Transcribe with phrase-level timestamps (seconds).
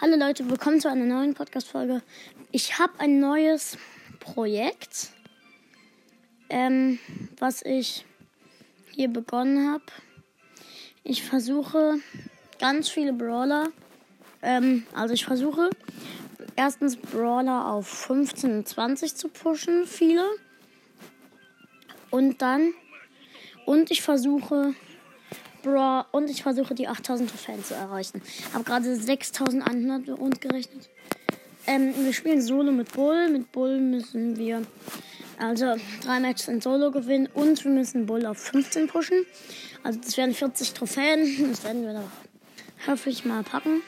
[0.00, 2.02] Hallo Leute, willkommen zu einer neuen Podcast-Folge.
[2.52, 3.76] Ich habe ein neues
[4.20, 5.08] Projekt,
[6.50, 7.00] ähm,
[7.36, 8.04] was ich
[8.92, 9.82] hier begonnen habe.
[11.02, 11.94] Ich versuche
[12.60, 13.70] ganz viele Brawler,
[14.40, 15.68] ähm, also ich versuche
[16.54, 20.24] erstens Brawler auf 15 und 20 zu pushen, viele.
[22.10, 22.72] Und dann,
[23.66, 24.76] und ich versuche
[25.62, 28.22] Bra und ich versuche die 8000 Trophäen zu erreichen.
[28.52, 30.88] Habe gerade 6100 und gerechnet.
[31.66, 33.28] Ähm, wir spielen Solo mit Bull.
[33.28, 34.62] Mit Bull müssen wir
[35.38, 39.24] also drei Matches in Solo gewinnen und wir müssen Bull auf 15 pushen.
[39.82, 41.50] Also das wären 40 Trophäen.
[41.50, 42.10] Das werden wir doch
[42.86, 43.82] hoffentlich mal packen.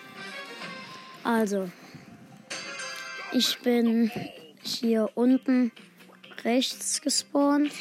[1.24, 1.70] Also,
[3.32, 4.10] ich bin
[4.62, 5.72] hier unten
[6.44, 7.72] rechts gespawnt.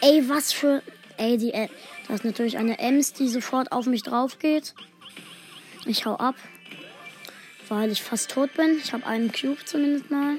[0.00, 0.82] Ey, was für
[1.16, 1.68] Ey, die, äh,
[2.08, 4.74] das ist natürlich eine Ems, die sofort auf mich drauf geht.
[5.86, 6.34] Ich hau ab,
[7.68, 8.78] weil ich fast tot bin.
[8.82, 10.38] Ich habe einen Cube zumindest mal.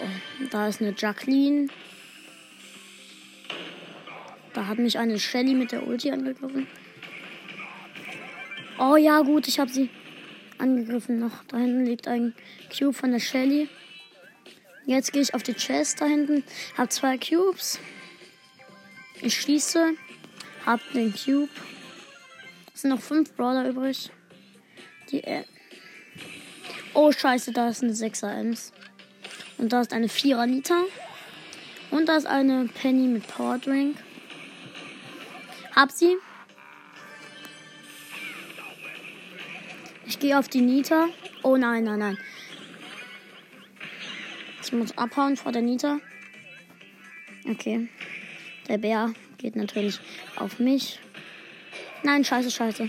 [0.00, 1.68] Oh, da ist eine Jacqueline.
[4.54, 6.66] Da hat mich eine Shelly mit der Ulti angegriffen.
[8.78, 9.90] Oh ja, gut, ich habe sie
[10.58, 11.44] angegriffen noch.
[11.48, 12.34] Da hinten liegt ein
[12.76, 13.68] Cube von der Shelly.
[14.86, 16.44] Jetzt gehe ich auf die Chest da hinten.
[16.76, 17.78] Hab zwei Cubes.
[19.22, 19.94] Ich schließe.
[20.66, 21.48] Hab den Cube.
[22.74, 24.10] Es sind noch fünf Brawler übrig.
[25.10, 25.22] Die.
[25.22, 25.44] Äh
[26.92, 28.72] oh, scheiße, da ist eine 6er Ems.
[29.58, 30.74] Und da ist eine 4er Nita.
[31.92, 33.96] Und da ist eine Penny mit Power Drink.
[35.76, 36.16] Hab sie.
[40.06, 41.08] Ich gehe auf die Nita.
[41.44, 42.18] Oh nein, nein, nein.
[44.64, 46.00] Ich muss abhauen vor der Nita.
[47.48, 47.88] Okay.
[48.72, 50.00] Der Bär geht natürlich
[50.36, 50.98] auf mich.
[52.04, 52.88] Nein, scheiße, scheiße.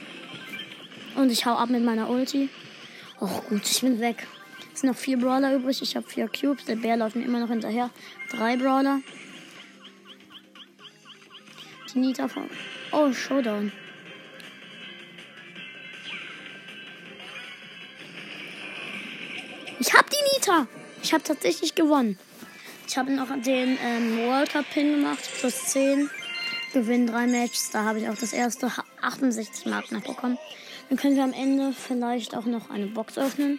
[1.15, 2.47] Und ich hau ab mit meiner Ulti.
[3.19, 4.25] Och gut, ich bin weg.
[4.73, 5.81] Es sind noch vier Brawler übrig.
[5.81, 6.63] Ich habe vier Cubes.
[6.63, 7.89] Der Bär läuft mir immer noch hinterher.
[8.31, 9.01] Drei Brawler.
[11.93, 12.49] Die Nita von.
[12.93, 13.73] Oh, Showdown.
[19.79, 20.65] Ich hab die Nita.
[21.03, 22.17] Ich habe tatsächlich gewonnen.
[22.93, 26.11] Ich habe noch den ähm, World Cup Pin gemacht, plus 10.
[26.73, 27.71] Gewinn drei Matches.
[27.71, 28.71] Da habe ich auch das erste
[29.01, 30.37] 68 Marken bekommen.
[30.89, 33.57] Dann können wir am Ende vielleicht auch noch eine Box öffnen.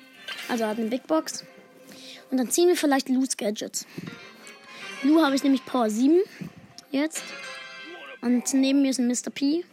[0.48, 1.44] Also eine Big Box.
[2.30, 3.88] Und dann ziehen wir vielleicht Lou's Gadgets.
[5.02, 6.20] Lou habe ich nämlich Power 7
[6.92, 7.24] jetzt.
[8.20, 9.30] Und neben mir ist ein Mr.
[9.34, 9.64] P.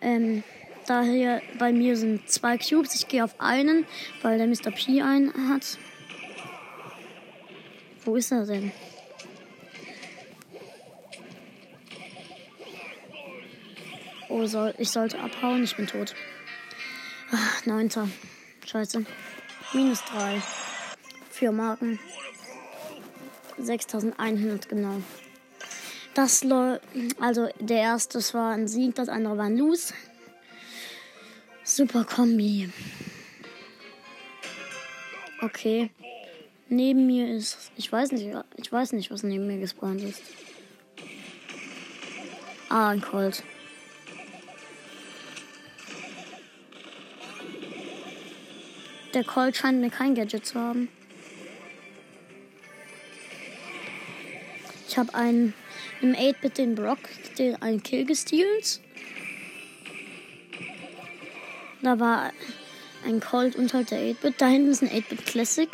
[0.00, 0.42] Ähm,
[0.88, 2.96] daher bei mir sind zwei Cubes.
[2.96, 3.86] Ich gehe auf einen,
[4.20, 4.72] weil der Mr.
[4.72, 5.78] P einen hat.
[8.04, 8.72] Wo ist er denn?
[14.28, 15.62] Oh, soll, ich sollte abhauen.
[15.62, 16.14] Ich bin tot.
[17.30, 18.08] Ach, neunter.
[18.66, 19.04] Scheiße.
[19.72, 20.40] Minus drei.
[21.30, 21.98] Vier Marken.
[23.58, 25.02] 6100 genau.
[26.14, 26.44] Das
[27.20, 29.94] also der erste war ein Sieg, das andere war ein Lose.
[31.64, 32.70] Super Kombi.
[35.40, 35.90] Okay.
[36.72, 37.70] Neben mir ist.
[37.76, 40.22] Ich weiß nicht, ich weiß nicht, was neben mir gespawnt ist.
[42.70, 43.42] Ah, ein Colt.
[49.12, 50.88] Der Colt scheint mir kein Gadget zu haben.
[54.88, 55.52] Ich habe einen
[56.00, 57.00] im 8-Bit den Brock,
[57.36, 58.80] den einen Kill gestealt.
[61.82, 62.32] Da war
[63.04, 64.36] ein Colt halt der 8-Bit.
[64.38, 65.68] Da hinten ist ein 8-Bit Classic.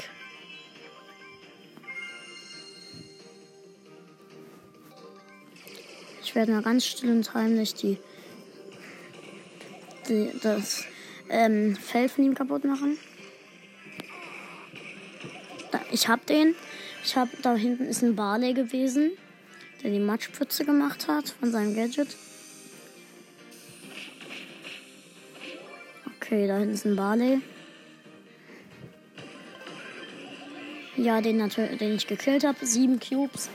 [6.29, 7.97] Ich werde mal ganz still und heimlich die,
[10.11, 10.85] die das
[11.31, 12.99] ähm, Fell von ihm kaputt machen.
[15.71, 16.55] Da, ich hab den.
[17.03, 19.13] Ich hab da hinten ist ein Barley gewesen,
[19.83, 22.15] der die Matschpfütze gemacht hat von seinem Gadget.
[26.15, 27.41] Okay, da hinten ist ein Barley.
[30.95, 32.67] Ja, den, natürlich, den ich gekillt habe.
[32.67, 33.49] Sieben Cubes.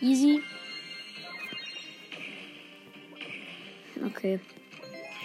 [0.00, 0.40] Easy.
[4.20, 4.38] Okay.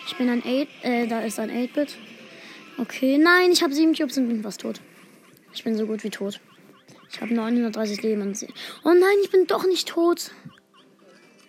[0.07, 1.97] Ich bin ein 8, äh, da ist ein 8-Bit.
[2.77, 4.79] Okay, nein, ich habe 7 Cubes und bin fast tot.
[5.53, 6.39] Ich bin so gut wie tot.
[7.11, 8.33] Ich habe 930 Leben.
[8.85, 10.31] Oh nein, ich bin doch nicht tot.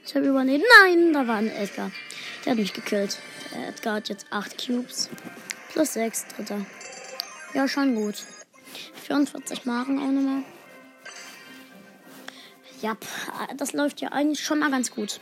[0.04, 0.64] Ich habe überlebt.
[0.82, 1.92] Nein, da war ein Edgar.
[2.44, 3.18] Der hat mich gekillt.
[3.54, 5.08] Der Edgar hat jetzt 8 Cubes.
[5.72, 6.66] Plus 6, dritter.
[7.54, 8.24] Ja, schon gut.
[9.04, 10.42] 44 Marken auch nochmal.
[12.82, 12.96] Ja,
[13.56, 15.20] das läuft ja eigentlich schon mal ganz gut.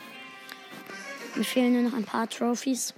[1.36, 2.94] Mir fehlen nur noch ein paar Trophies.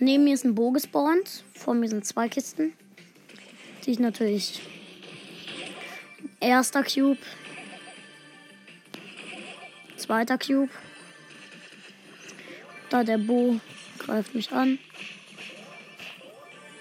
[0.00, 1.44] Neben mir ist ein Bo gespawnt.
[1.54, 2.72] Vor mir sind zwei Kisten.
[3.84, 4.60] Die ich natürlich.
[6.40, 7.18] Erster Cube.
[9.96, 10.70] Zweiter Cube.
[12.90, 13.60] Da der Bo
[13.98, 14.80] greift mich an.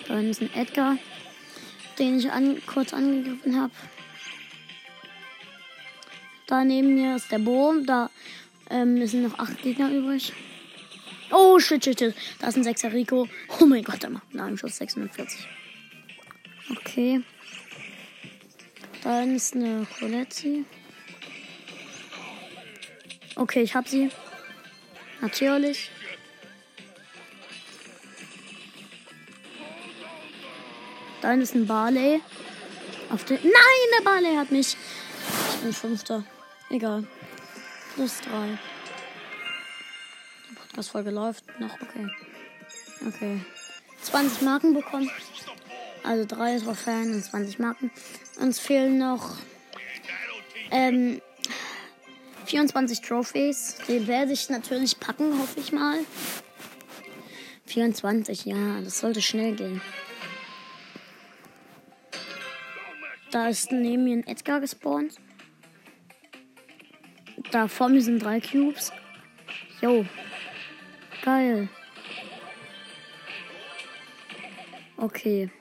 [0.07, 0.97] Da ist ein Edgar,
[1.99, 3.73] den ich an, kurz angegriffen habe.
[6.47, 7.73] Da neben mir ist der Bo.
[7.85, 8.09] Da
[8.73, 10.33] ähm, sind noch acht Gegner übrig.
[11.31, 12.15] Oh, shit, shit, shit.
[12.39, 13.27] Da ist ein 6er Rico.
[13.59, 15.47] Oh mein Gott, der macht einen Schuss 46.
[16.71, 17.21] Okay.
[19.03, 20.65] Da ist eine Coletti.
[23.35, 24.09] Okay, ich hab sie.
[25.21, 25.89] Natürlich.
[31.21, 32.21] Da ist ein Barley.
[33.09, 33.37] Auf den.
[33.43, 33.51] Nein,
[33.97, 34.77] der Barley hat mich.
[35.53, 36.23] Ich bin Fünfter.
[36.69, 37.07] Egal.
[37.95, 38.57] Plus drei.
[40.49, 41.73] Der Podcast-Folge läuft noch.
[41.81, 42.09] Okay.
[43.07, 43.39] Okay.
[44.01, 45.09] 20 Marken bekommen.
[46.03, 47.91] Also drei Trophäen und 20 Marken.
[48.39, 49.37] Uns fehlen noch
[50.71, 51.21] ähm,
[52.45, 53.77] 24 Trophies.
[53.87, 55.99] Den werde ich natürlich packen, hoffe ich mal.
[57.67, 59.81] 24, ja, das sollte schnell gehen.
[63.31, 65.15] Da ist neben mir ein Edgar gespawnt.
[67.53, 68.91] Da vor mir sind drei Cubes.
[69.79, 70.07] Yo.
[71.23, 71.69] Geil.
[74.97, 75.51] Okay.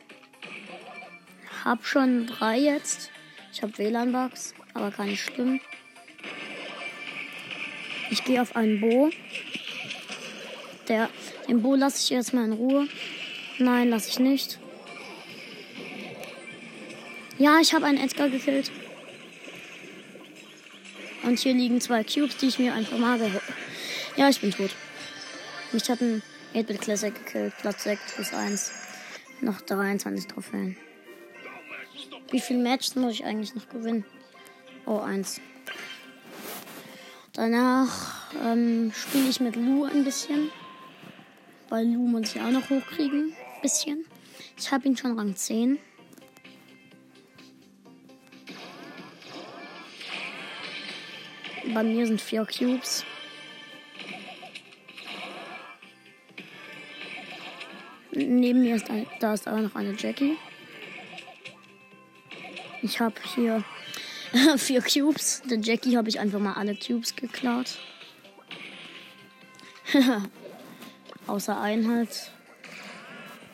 [1.62, 3.10] Hab schon drei jetzt.
[3.52, 5.60] Ich habe WLAN-Bugs, aber gar nicht schlimm.
[8.08, 9.10] Ich gehe auf einen Bo.
[10.88, 11.10] Der,
[11.46, 12.88] den Bo lasse ich jetzt mal in Ruhe.
[13.58, 14.58] Nein, lasse ich nicht.
[17.36, 18.72] Ja, ich habe einen Edgar gekillt.
[21.22, 23.42] Und hier liegen zwei Cubes, die ich mir einfach mal geholt
[24.16, 24.70] Ja, ich bin tot.
[25.72, 26.22] Mich hat ein
[26.54, 27.54] 8-Bit Classic gekillt.
[27.60, 28.72] Platz 6 plus 1.
[29.40, 30.76] Noch 23 Trophäen.
[32.30, 34.04] Wie viele Matches muss ich eigentlich noch gewinnen?
[34.86, 35.40] Oh, eins.
[37.34, 40.50] Danach ähm, spiele ich mit Lu ein bisschen.
[41.68, 43.32] Weil Lu muss ich auch noch hochkriegen.
[43.62, 44.04] Bisschen.
[44.58, 45.78] Ich habe ihn schon Rang 10.
[51.64, 53.04] Bei mir sind vier Cubes.
[58.10, 60.36] Neben mir ist ein, da ist aber noch eine Jackie.
[62.82, 63.64] Ich habe hier
[64.56, 65.42] vier Cubes.
[65.48, 67.78] Der Jackie habe ich einfach mal alle Cubes geklaut.
[71.26, 72.32] Außer einen halt.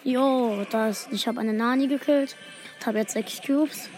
[0.03, 2.37] Jo, das, ich habe eine Nani gekillt.
[2.81, 3.91] Ich habe jetzt sechs Cubes.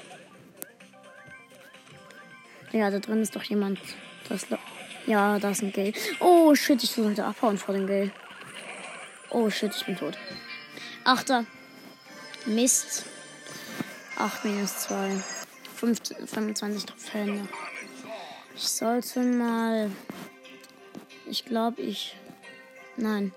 [2.72, 3.78] Ja, da drin ist doch jemand.
[4.28, 4.46] Das,
[5.06, 5.92] ja, da ist ein Gay.
[6.20, 8.10] Oh shit, ich sollte abhauen vor dem Gay.
[9.30, 10.16] Oh shit, ich bin tot.
[11.04, 11.44] Achter.
[12.46, 13.04] Mist.
[14.16, 15.16] 8 minus 2.
[15.74, 17.48] 25 Trophäen.
[18.54, 19.90] Ich sollte mal.
[21.26, 22.16] Ich glaube, ich.
[22.96, 23.32] Nein.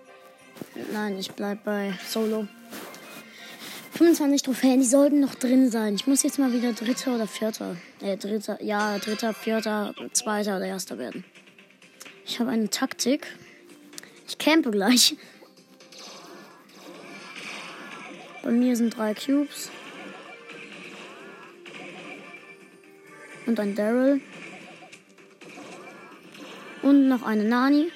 [0.92, 2.48] Nein, ich bleib bei Solo.
[4.04, 5.96] 25 Trophäen, die sollten noch drin sein.
[5.96, 7.78] Ich muss jetzt mal wieder Dritter oder Vierter.
[8.02, 11.24] Äh, Dritter, ja, Dritter, Vierter, Zweiter oder Erster werden.
[12.26, 13.26] Ich habe eine Taktik.
[14.28, 15.16] Ich campe gleich.
[18.44, 19.72] Bei mir sind drei Cubes.
[23.46, 24.20] Und ein Daryl.
[26.82, 27.90] Und noch eine Nani.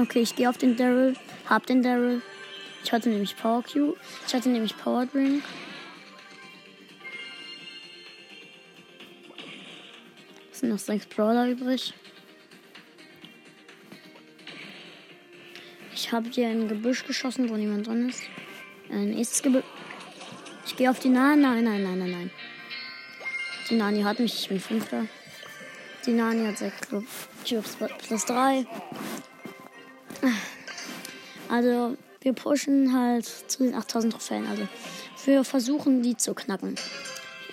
[0.00, 1.14] Okay, ich gehe auf den Daryl.
[1.48, 2.22] Hab den Daryl.
[2.82, 3.96] Ich hatte nämlich Power Q.
[4.26, 5.44] Ich hatte nämlich Power Drink.
[10.50, 11.92] Es sind noch sechs Brawler übrig.
[15.94, 18.22] Ich habe hier ein Gebüsch geschossen, wo niemand drin ist.
[18.88, 19.64] Ein nächstes Gebüsch.
[20.64, 21.42] Ich gehe auf die Nani.
[21.42, 22.30] Nein, nein, nein, nein, nein.
[23.68, 24.34] Die Nani hat mich.
[24.40, 25.04] Ich bin Fünfter.
[26.06, 28.64] Die Nani hat sechs Cubes plus drei.
[31.50, 34.46] Also, wir pushen halt zu den 8000 Trophäen.
[34.46, 34.68] Also,
[35.24, 36.76] wir versuchen, die zu knacken.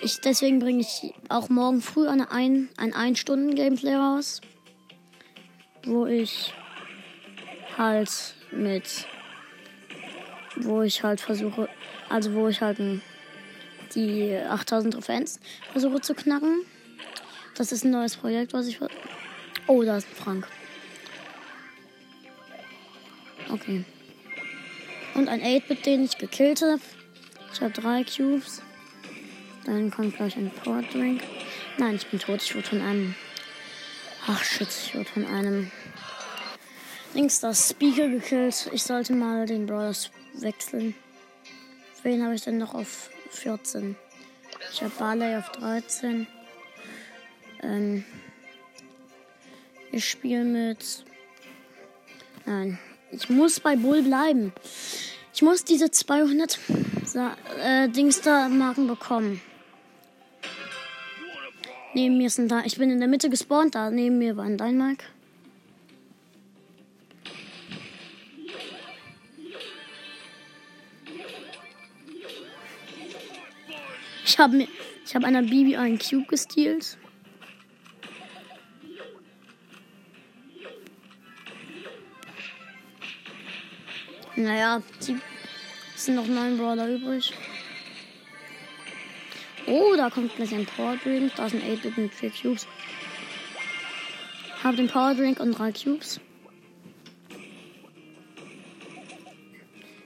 [0.00, 4.40] Ich, deswegen bringe ich auch morgen früh eine ein, ein 1-Stunden-Gameplay raus.
[5.84, 6.54] Wo ich
[7.76, 9.06] halt mit.
[10.56, 11.68] Wo ich halt versuche.
[12.08, 12.78] Also, wo ich halt
[13.96, 15.24] die 8000 Trophäen
[15.72, 16.64] versuche zu knacken.
[17.56, 18.78] Das ist ein neues Projekt, was ich.
[19.66, 20.46] Oh, da ist Frank.
[23.50, 23.84] Okay.
[25.14, 26.80] Und ein 8-Bit, den ich gekillt habe.
[27.52, 28.62] Ich habe drei Cubes.
[29.64, 31.22] Dann kommt gleich ein Power Drink.
[31.78, 32.42] Nein, ich bin tot.
[32.42, 33.14] Ich wurde von einem
[34.30, 35.70] Ach shit, ich wurde von einem
[37.14, 38.68] links das Speaker gekillt.
[38.74, 40.94] Ich sollte mal den Brawlers wechseln.
[42.02, 43.96] Wen habe ich denn noch auf 14?
[44.70, 46.26] Ich habe Barley auf 13.
[47.62, 48.04] Ähm,
[49.92, 51.06] ich spiele mit.
[52.44, 52.78] Nein,
[53.10, 54.52] ich muss bei Bull bleiben.
[55.34, 56.58] Ich muss diese 200
[57.62, 59.40] äh, Dings da Marken bekommen.
[61.94, 62.62] Neben mir ist ein da.
[62.64, 63.74] Ich bin in der Mitte gespawnt.
[63.74, 65.04] Da neben mir war ein Dynamite.
[74.24, 74.68] Ich habe mir,
[75.04, 76.98] ich habe einer Bibi einen Cube gestealt.
[84.38, 87.32] Naja, es sind noch neun Brawler übrig.
[89.66, 91.34] Oh, da kommt gleich ein Power Drink.
[91.34, 92.68] Da ein 8-Bit mit 4 Cubes.
[94.62, 96.20] Hab den Power Drink und 3 Cubes.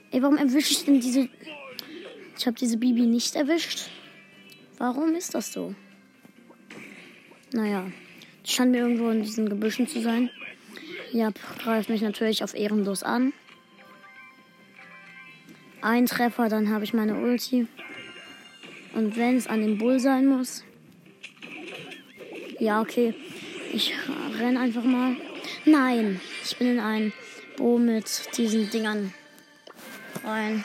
[0.09, 1.29] Ey, warum erwische ich denn diese.
[2.35, 3.87] Ich habe diese Bibi nicht erwischt.
[4.79, 5.75] Warum ist das so?
[7.51, 7.85] Naja,
[8.43, 10.31] die scheint mir irgendwo in diesen Gebüschen zu sein.
[11.11, 13.31] Ja, greift mich natürlich auf ehrenlos an.
[15.83, 17.67] Ein Treffer, dann habe ich meine Ulti.
[18.95, 20.63] Und wenn es an dem Bull sein muss.
[22.57, 23.13] Ja, okay.
[23.73, 23.93] Ich
[24.39, 25.17] renn einfach mal.
[25.65, 27.11] Nein, ich bin in ein
[27.57, 29.13] Bo mit diesen Dingern
[30.23, 30.63] rein.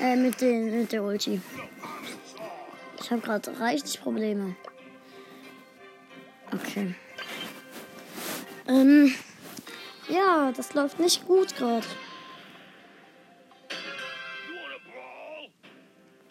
[0.00, 1.40] Äh, mit, den, mit der Ulti.
[3.00, 4.56] Ich habe gerade richtig Probleme.
[6.52, 6.92] Okay.
[8.66, 9.14] Ähm,
[10.08, 11.86] ja, das läuft nicht gut gerade.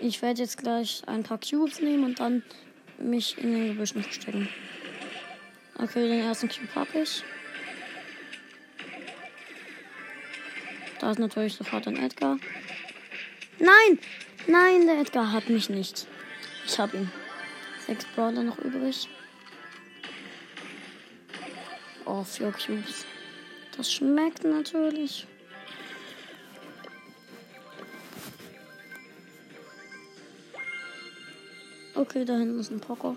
[0.08, 2.44] Ich werde jetzt gleich ein paar Cubes nehmen und dann
[3.00, 4.48] mich in den Gebüschen verstecken.
[5.80, 7.24] Okay, den ersten Cube habe ich.
[11.00, 12.38] Da ist natürlich sofort ein Edgar.
[13.58, 14.00] Nein!
[14.46, 16.06] Nein, der Edgar hat mich nicht.
[16.68, 17.12] Ich habe ihn.
[17.88, 19.10] Sechs Brawler noch übrig.
[22.06, 23.08] Oh, vier Cubes.
[23.76, 25.26] Das schmeckt natürlich.
[31.96, 33.16] Okay, da hinten ist ein Poco.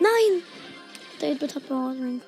[0.00, 0.42] Nein!
[1.20, 2.20] Der 8-Bit hat Power Ring.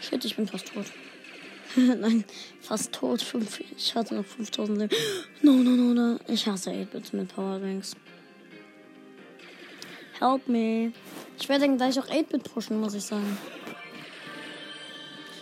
[0.00, 0.86] Shit, ich bin fast tot.
[1.76, 2.24] Nein,
[2.60, 3.20] fast tot.
[3.22, 4.94] Fünf, ich hatte noch 5000 Leben.
[5.42, 6.18] No, no, no, no.
[6.28, 7.96] Ich hasse 8-Bits mit Power Rings.
[10.20, 10.92] Help me.
[11.38, 13.36] Ich werde dann gleich auch 8-Bit pushen, muss ich sagen.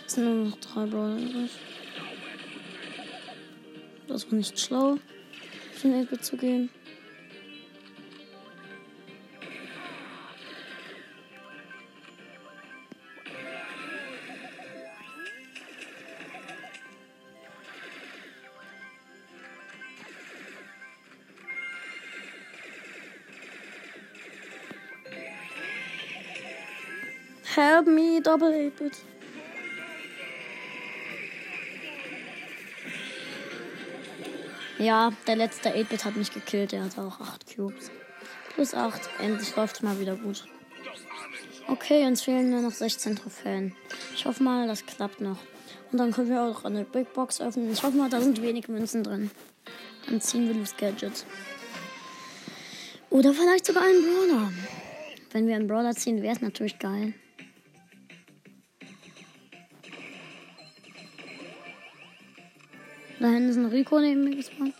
[0.07, 1.51] Es sind nur noch drei Brawler übrig.
[4.15, 4.95] Das war nicht schlau,
[5.73, 6.69] für den 8-Bit zu gehen.
[27.53, 29.14] Help me, double 8-Bit.
[34.77, 36.71] Ja, der letzte 8-Bit hat mich gekillt.
[36.71, 37.91] Der hatte auch 8 Cubes.
[38.53, 39.01] Plus 8.
[39.19, 40.45] Endlich läuft es mal wieder gut.
[41.67, 43.75] Okay, uns fehlen nur noch 16 Trophäen.
[44.13, 45.37] Ich hoffe mal, das klappt noch.
[45.91, 47.71] Und dann können wir auch eine Big Box öffnen.
[47.71, 49.31] Ich hoffe mal, da sind wenig Münzen drin.
[50.07, 51.25] Dann ziehen wir das Gadget.
[53.09, 54.51] Oder vielleicht sogar einen Brawler.
[55.31, 57.13] Wenn wir einen Brawler ziehen, wäre es natürlich geil.
[63.19, 64.73] Da hinten ist ein Rico neben mir gespawnt.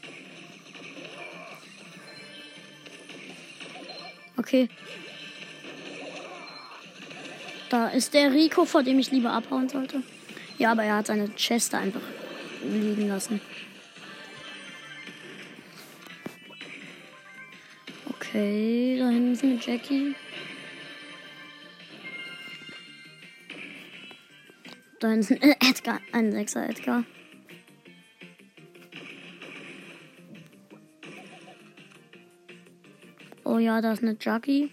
[4.38, 4.70] Okay.
[7.70, 10.04] Da ist der Rico, vor dem ich lieber abhauen sollte.
[10.58, 12.02] Ja, aber er hat seine Chester einfach
[12.64, 13.42] liegen lassen.
[18.10, 20.16] Okay, da hinten ist eine Jackie.
[25.00, 27.04] Da hinten ist ein Edgar, ein Sechser Edgar.
[33.56, 34.70] Oh ja, da ist eine Jackie.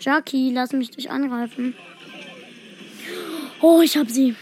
[0.00, 1.76] Jackie, lass mich dich angreifen.
[3.60, 4.34] Oh, ich hab sie.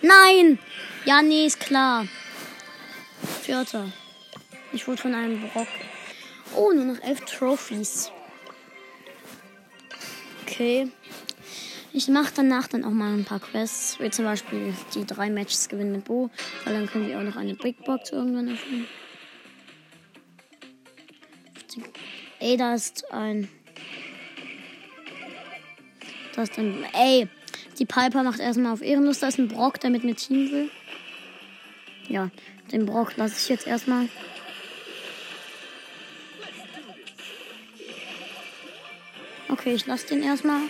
[0.00, 0.60] Nein!
[1.04, 2.06] Ja, nee, ist klar.
[3.42, 3.90] Vierter.
[4.72, 5.66] Ich wurde von einem Brock.
[6.54, 8.12] Oh, nur noch elf Trophies.
[10.42, 10.88] Okay.
[11.92, 15.68] Ich mache danach dann auch mal ein paar Quests, wie zum Beispiel die drei Matches
[15.68, 16.30] gewinnen mit Bo,
[16.64, 18.86] weil dann können wir auch noch eine Big Box irgendwann öffnen.
[22.38, 23.48] Ey, da ist ein.
[26.34, 26.84] Da ist ein.
[26.94, 27.28] Ey,
[27.78, 29.18] die Piper macht erstmal auf Ehrenlos.
[29.18, 30.70] Da ist ein Brock, der mit mir Team will.
[32.08, 32.30] Ja,
[32.72, 34.08] den Brock lasse ich jetzt erstmal.
[39.48, 40.62] Okay, ich lasse den erstmal.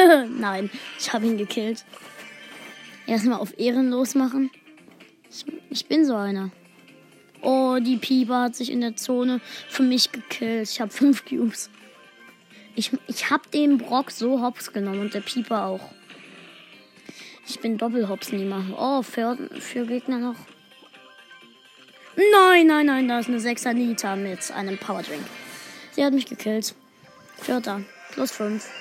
[0.38, 1.84] Nein, ich habe ihn gekillt.
[3.06, 4.50] Erstmal auf ehrenlos machen.
[5.70, 6.50] Ich, bin so einer.
[7.42, 10.68] Oh, die Pieper hat sich in der Zone für mich gekillt.
[10.70, 11.70] Ich habe fünf Cubes.
[12.74, 15.92] Ich, ich habe den Brock so hops genommen und der Pieper auch.
[17.48, 18.64] Ich bin doppelhops nehmer.
[18.78, 20.36] Oh, für, für Gegner noch.
[22.16, 25.24] Nein, nein, nein, da ist eine 6er Nita mit einem Powerdrink.
[25.92, 26.74] Sie hat mich gekillt.
[27.38, 27.82] Vierter.
[28.12, 28.79] Plus 5.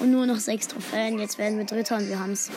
[0.00, 1.18] Und nur noch 6 Trophäen.
[1.18, 2.50] Jetzt werden wir Dritter und wir haben es.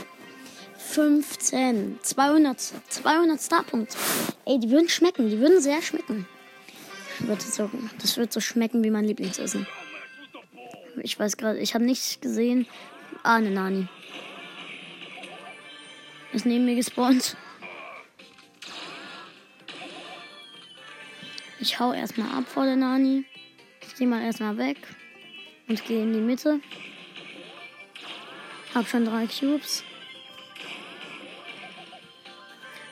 [0.78, 2.00] 15.
[2.02, 2.60] 200,
[2.90, 3.98] 200 Starpunkte.
[4.46, 5.30] Ey, die würden schmecken.
[5.30, 6.28] Die würden sehr schmecken.
[8.02, 9.68] Das wird so schmecken wie mein Lieblingsessen.
[11.02, 12.68] Ich weiß gerade, ich habe nichts gesehen.
[13.24, 13.88] Ah, eine Nani.
[16.34, 17.38] Ist neben mir gespawnt.
[21.60, 23.26] Ich hau erstmal ab vor der Nani.
[23.88, 24.78] Ich geh mal erstmal weg.
[25.68, 26.60] Und gehe in die Mitte.
[28.74, 29.84] Hab schon drei Cubes.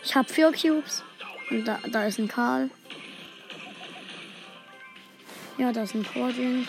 [0.04, 1.04] Ich hab vier Cubes.
[1.50, 2.70] Und da, da ist ein Karl.
[5.58, 6.68] Ja, da ist ein Vordrink.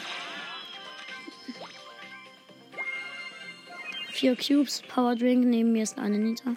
[4.11, 5.45] Vier Cubes, Power Drink.
[5.47, 6.55] Neben mir ist eine Nita.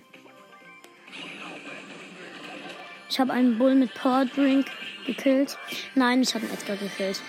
[3.09, 4.67] Ich habe einen Bull mit Power Drink
[5.05, 5.57] gekillt.
[5.95, 7.21] Nein, ich habe einen Edgar gekillt.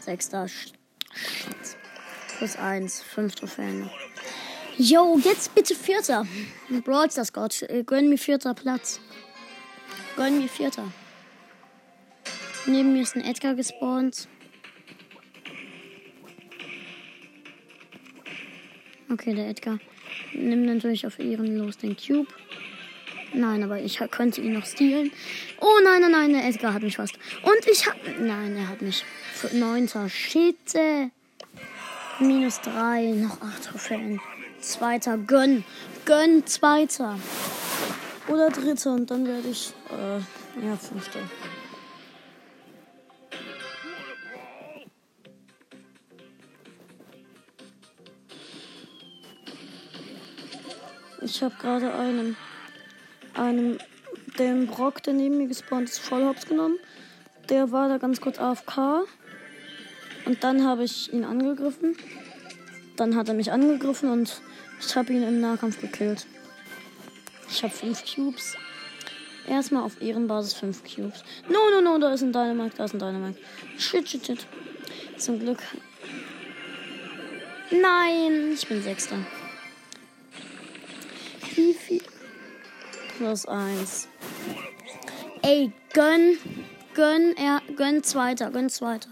[0.00, 0.46] Sechster.
[0.48, 1.76] Schatz.
[2.38, 3.02] Plus eins.
[3.02, 3.90] Fünf Trophäen.
[4.76, 6.26] Yo, jetzt bitte Vierter.
[6.84, 7.62] Brawl das Gott.
[7.62, 9.00] Äh, gönn mir vierter Platz.
[10.16, 10.90] Gönn mir Vierter.
[12.66, 14.26] Neben mir ist ein Edgar gespawnt.
[19.12, 19.78] Okay, der Edgar
[20.32, 22.32] nimmt natürlich auf ehrenlos den Cube.
[23.32, 25.12] Nein, aber ich könnte ihn noch stehlen.
[25.60, 27.16] Oh nein, nein, nein, der Edgar hat mich fast.
[27.42, 27.96] Und ich hab.
[28.18, 29.04] Nein, er hat mich.
[29.52, 30.08] Neunter.
[30.08, 30.74] Shit.
[32.18, 33.12] Minus drei.
[33.12, 34.20] Noch acht Trophäen.
[34.64, 35.18] Zweiter.
[35.18, 35.64] Gönn.
[36.06, 36.46] Gönn.
[36.46, 37.18] Zweiter.
[38.28, 38.94] Oder dritter.
[38.94, 39.72] Und dann werde ich.
[39.90, 41.20] Äh, ja, fünfter.
[51.20, 52.36] Ich habe gerade einen,
[53.34, 53.78] einen,
[54.38, 56.78] den Brock, der neben mir gespawnt ist, voll hops genommen.
[57.48, 59.06] Der war da ganz kurz AFK.
[60.26, 61.96] Und dann habe ich ihn angegriffen.
[62.96, 64.40] Dann hat er mich angegriffen und
[64.80, 66.26] ich habe ihn im Nahkampf gekillt.
[67.50, 68.56] Ich habe fünf Cubes.
[69.48, 71.22] Erstmal auf Ehrenbasis fünf Cubes.
[71.48, 73.38] No, no, no, da ist ein Dynamite, da ist ein Dynamite.
[73.78, 74.46] Shit, shit, shit.
[75.18, 75.62] Zum Glück.
[77.70, 79.16] Nein, ich bin Sechster.
[81.54, 82.02] Wie viel?
[83.18, 84.08] Plus eins.
[85.42, 86.38] Ey, gönn.
[86.94, 89.08] Gönn, er, gönn zweiter, gönn zweiter.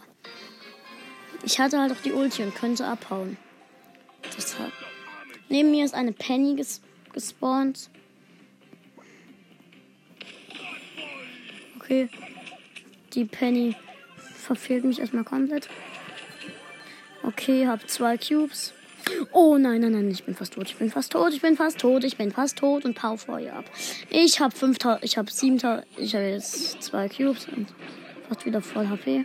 [1.42, 3.36] Ich hatte halt auch die Ulti und könnte abhauen.
[4.36, 4.72] Deshalb.
[5.48, 6.80] Neben mir ist eine Penny ges
[7.12, 7.90] gespawnt.
[11.76, 12.08] Okay.
[13.12, 13.76] Die Penny
[14.34, 15.68] verfehlt mich erstmal komplett.
[17.22, 18.72] Okay, hab zwei Cubes.
[19.32, 20.68] Oh nein, nein, nein, ich bin fast tot.
[20.68, 21.32] Ich bin fast tot.
[21.32, 22.04] Ich bin fast tot.
[22.04, 23.64] Ich bin fast tot und pau Feuer ab.
[24.10, 27.68] Ich habe 5000, ich habe 7000, ich habe jetzt zwei Cubes und
[28.28, 29.24] fast wieder voll HP.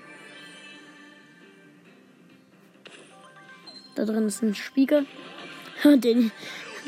[3.97, 5.07] Da drin ist ein Spiegel,
[5.83, 6.31] den,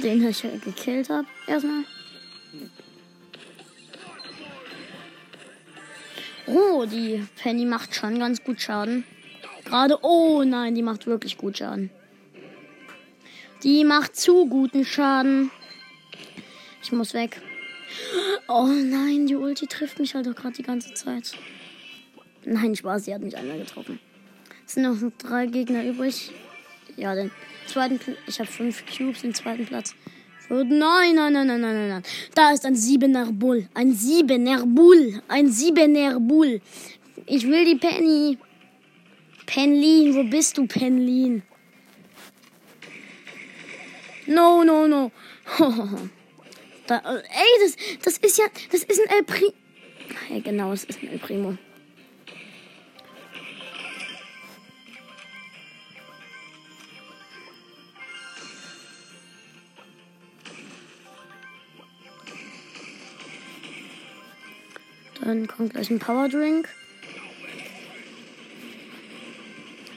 [0.03, 1.25] den ich gekillt habe.
[1.47, 1.83] Erstmal.
[6.45, 9.05] Oh, die Penny macht schon ganz gut Schaden.
[9.65, 11.89] Gerade, oh nein, die macht wirklich gut Schaden.
[13.63, 15.49] Die macht zu guten Schaden.
[16.83, 17.41] Ich muss weg.
[18.47, 21.31] Oh nein, die Ulti trifft mich halt doch gerade die ganze Zeit.
[22.45, 23.99] Nein, Spaß, sie hat mich einmal getroffen.
[24.67, 26.31] Es sind noch drei Gegner übrig.
[26.99, 27.31] Ja, den
[27.65, 29.95] zweiten Pl Ich habe fünf Cubes, den zweiten Platz.
[30.49, 32.03] Nein, nein, nein, nein, nein, nein, nein.
[32.35, 33.69] Da ist ein siebener Bull.
[33.73, 35.21] Ein siebener Bull.
[35.27, 36.59] Ein siebener Bull.
[37.25, 38.38] Ich will die Penny.
[39.45, 41.43] Penlin, wo bist du, Penlin?
[44.27, 45.12] No, no, no.
[46.88, 49.53] da, ey, das, das ist ja, das ist ein El Primo.
[50.29, 51.57] Ja, genau, es ist ein El Primo.
[65.29, 66.67] Dann kommt gleich ein Power Drink.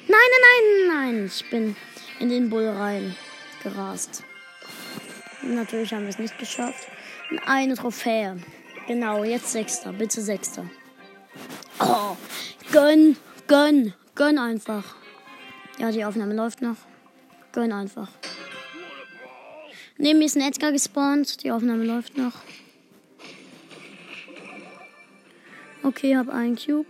[0.06, 1.24] Nein, nein, nein, nein.
[1.24, 1.74] Ich bin
[2.20, 3.16] in den Bull rein
[3.62, 4.24] gerast.
[5.42, 6.86] Natürlich haben wir es nicht geschafft.
[7.46, 8.36] Eine Trophäe.
[8.86, 9.94] Genau, jetzt Sechster.
[9.94, 10.68] Bitte Sechster.
[11.80, 12.14] Oh,
[12.70, 13.16] gönn,
[13.46, 14.96] gönn, gönn einfach.
[15.78, 16.76] Ja, die Aufnahme läuft noch.
[17.52, 18.10] Gönn einfach.
[19.96, 21.42] Neben mir ist ein Edgar gespawnt.
[21.42, 22.34] Die Aufnahme läuft noch.
[25.84, 26.86] Okay, hab einen Cube.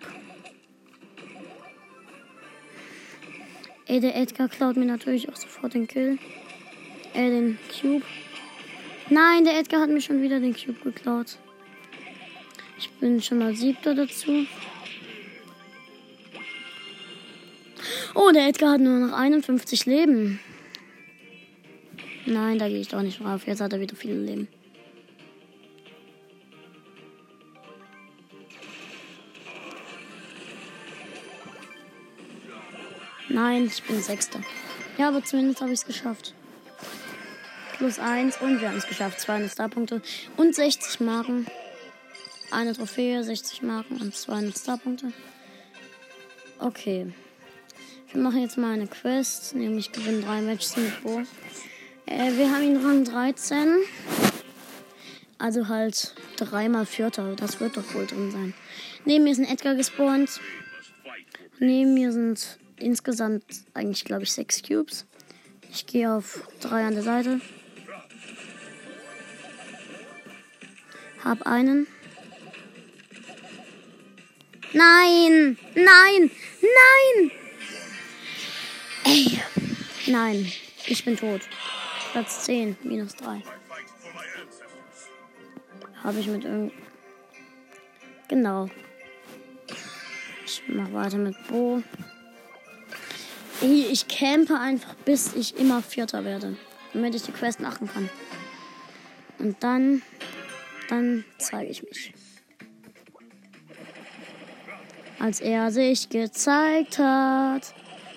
[3.87, 6.18] Ey, der Edgar klaut mir natürlich auch sofort den Kill.
[7.14, 8.05] Äh, den Cube.
[9.09, 11.38] Nein, der Edgar hat mir schon wieder den Cube geklaut.
[12.78, 14.46] Ich bin schon mal siebter dazu.
[18.14, 20.38] Oh, der Edgar hat nur noch 51 Leben.
[22.26, 23.46] Nein, da gehe ich doch nicht drauf.
[23.46, 24.48] Jetzt hat er wieder viele Leben.
[33.33, 34.40] Nein, ich bin Sechster.
[34.99, 36.35] Ja, aber zumindest habe ich es geschafft.
[37.79, 39.21] Plus 1 und wir haben es geschafft.
[39.21, 40.03] 200 Starpunkte
[40.37, 41.47] und 60 Marken.
[42.51, 45.12] Eine Trophäe, 60 Marken und 200 Starpunkte.
[46.59, 47.11] Okay.
[48.12, 51.23] Wir machen jetzt mal eine Quest, nämlich gewinnen drei Matches mit Bo.
[52.05, 53.77] Äh, wir haben ihn Rang 13.
[55.38, 57.35] Also halt dreimal Vierter.
[57.35, 58.53] Das wird doch wohl drin sein.
[59.07, 60.38] Neben mir ist ein Edgar gespawnt.
[61.59, 65.07] Neben mir sind insgesamt eigentlich, glaube ich, sechs Cubes.
[65.71, 67.40] Ich gehe auf drei an der Seite.
[71.25, 71.87] Hab einen.
[74.73, 75.57] Nein!
[75.75, 76.31] Nein!
[76.61, 77.31] Nein!
[79.05, 79.40] Ey!
[80.07, 80.53] Nein,
[80.87, 81.42] ich bin tot.
[82.12, 83.42] Platz 10, minus 3.
[86.03, 86.73] Habe ich mit irgend.
[88.29, 88.68] Genau.
[90.45, 91.83] Ich mach weiter mit Bo.
[93.62, 96.57] Ich campe einfach, bis ich immer Vierter werde.
[96.92, 98.11] Damit ich die Quest machen kann.
[99.38, 100.03] Und dann.
[100.88, 102.12] Dann zeige ich mich.
[105.18, 107.72] Als er sich gezeigt hat,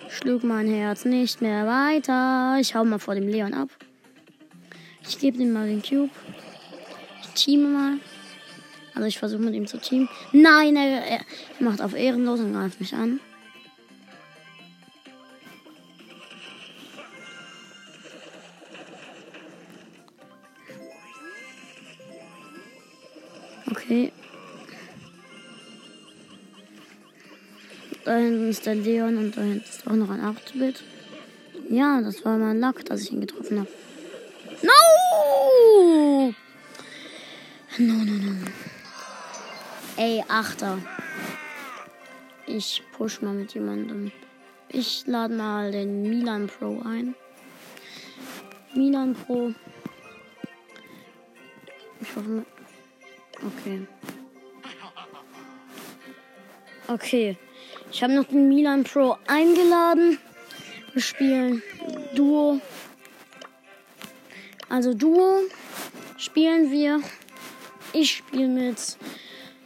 [0.09, 2.57] schlug mein Herz nicht mehr weiter.
[2.59, 3.69] Ich hau mal vor dem Leon ab.
[5.07, 6.09] Ich gebe ihm mal den Cube.
[7.21, 7.97] Ich teame mal.
[8.95, 10.09] Also ich versuche mit ihm zu teamen.
[10.31, 11.21] Nein, er, er
[11.59, 13.19] macht auf ehrenlos und greift mich an.
[23.85, 24.11] Okay.
[28.03, 30.83] Da hinten ist der Leon und da hinten ist auch noch ein 8-Bit.
[31.69, 33.69] Ja, das war mein Lack, dass ich ihn getroffen habe.
[34.61, 36.33] No!
[37.77, 38.31] No, no, no.
[39.97, 40.79] Ey, Achter.
[42.47, 44.11] Ich push mal mit jemandem.
[44.69, 47.15] Ich lade mal den Milan Pro ein.
[48.73, 49.53] Milan Pro.
[52.01, 52.45] Ich hoffe,
[53.45, 53.87] Okay.
[56.87, 57.37] Okay.
[57.91, 60.17] Ich habe noch den Milan Pro eingeladen.
[60.93, 61.61] Wir spielen
[62.15, 62.59] Duo.
[64.69, 65.41] Also Duo
[66.17, 67.01] spielen wir.
[67.93, 68.97] Ich spiele mit.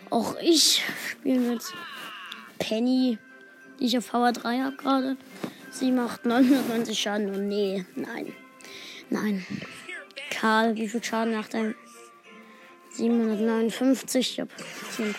[0.10, 1.64] Auch ich spiele mit
[2.58, 3.18] Penny,
[3.80, 5.18] die ich auf Power 3 habe gerade.
[5.72, 8.34] Sie macht 990 Schaden und nee, nein.
[9.10, 9.46] Nein.
[10.32, 11.74] Karl, wie viel Schaden macht er?
[13.00, 14.32] 759.
[14.32, 14.50] Ich hab
[14.96, 15.16] 10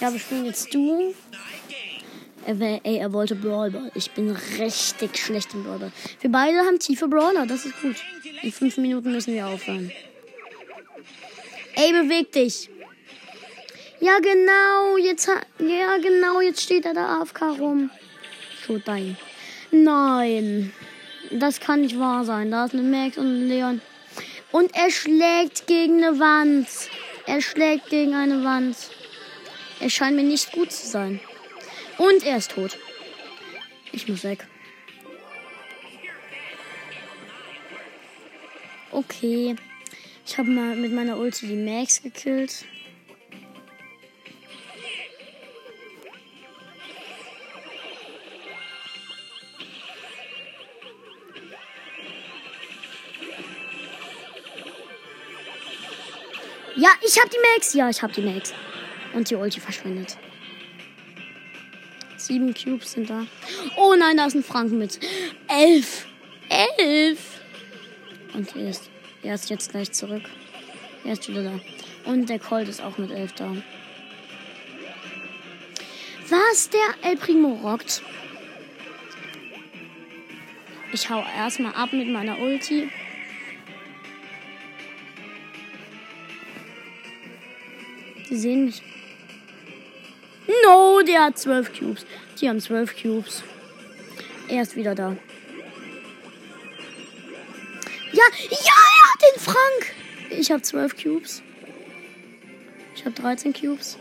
[0.00, 1.14] Ja, wir spielen jetzt du.
[2.46, 3.90] Ey, er wollte Brawlball.
[3.94, 5.92] Ich bin richtig schlecht im Brawlball.
[6.20, 7.96] Wir beide haben tiefe Brawler, das ist gut.
[8.42, 9.92] In fünf Minuten müssen wir aufhören.
[11.74, 12.70] Ey, beweg dich.
[14.00, 17.90] Ja, genau, jetzt ja, genau, jetzt steht er da AFK rum.
[18.64, 19.16] Schon dein.
[19.70, 20.72] Nein.
[21.30, 22.50] Das kann nicht wahr sein.
[22.50, 23.80] Da ist eine Max und ein Leon.
[24.50, 26.68] Und er schlägt gegen eine Wand.
[27.26, 28.76] Er schlägt gegen eine Wand.
[29.80, 31.20] Er scheint mir nicht gut zu sein.
[31.98, 32.78] Und er ist tot.
[33.92, 34.46] Ich muss weg.
[38.90, 39.56] Okay.
[40.26, 42.64] Ich habe mal mit meiner Ulti die Max gekillt.
[56.88, 57.74] Ja, ich hab die Max.
[57.74, 58.54] Ja, ich hab die Max.
[59.12, 60.16] Und die Ulti verschwindet.
[62.16, 63.26] Sieben Cubes sind da.
[63.76, 64.98] Oh nein, da ist ein Franken mit.
[65.48, 66.06] Elf.
[66.48, 67.40] Elf.
[68.32, 68.88] Und hier ist
[69.22, 70.22] Er ist jetzt gleich zurück.
[71.04, 71.60] Er ist wieder da.
[72.10, 73.54] Und der Colt ist auch mit 11 da.
[76.30, 78.02] Was der El Primo rockt.
[80.92, 82.90] Ich hau erstmal ab mit meiner Ulti.
[88.28, 88.82] Die sehen mich.
[90.64, 92.06] No, der hat 12 Cubes.
[92.40, 93.42] Die haben 12 Cubes.
[94.48, 95.16] Er ist wieder da.
[98.12, 99.94] Ja, ja, er hat den Frank.
[100.30, 101.42] Ich habe 12 Cubes.
[102.94, 103.98] Ich habe 13 Cubes.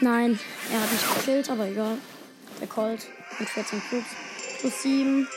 [0.00, 0.38] Nein,
[0.72, 1.98] er hat mich gekillt, aber egal.
[2.60, 3.06] Der Colt
[3.38, 4.06] mit 14 Cubes.
[4.60, 5.28] Plus 7.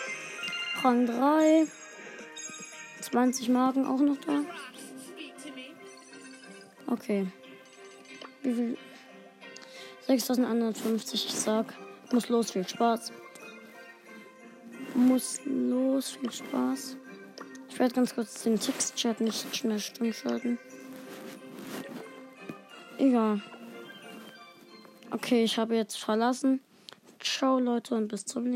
[0.82, 1.67] Rang 3.
[3.01, 4.41] 20 Marken auch noch da.
[6.93, 7.25] Okay.
[8.43, 8.77] Wie viel?
[10.06, 11.73] 6150, ich sag.
[12.12, 13.12] Muss los, viel Spaß.
[14.93, 16.97] Muss los, viel Spaß.
[17.67, 20.60] Ich werde ganz kurz den Textchat nicht schnell stumm schalten.
[22.99, 23.41] Egal.
[25.10, 26.62] Okay, ich habe jetzt verlassen.
[27.19, 28.51] Ciao Leute und bis zum nächsten Mal.